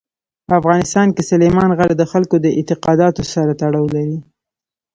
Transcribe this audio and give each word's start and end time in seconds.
په 0.47 0.53
افغانستان 0.61 1.07
کې 1.15 1.27
سلیمان 1.31 1.69
غر 1.77 1.89
د 1.97 2.03
خلکو 2.11 2.35
د 2.41 2.47
اعتقاداتو 2.57 3.21
سره 3.33 3.51
تړاو 3.61 3.85
لري. 3.95 4.17